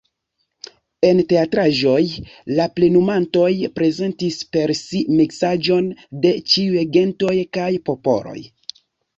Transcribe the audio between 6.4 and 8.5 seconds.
ĉiuj gentoj kaj popoloj.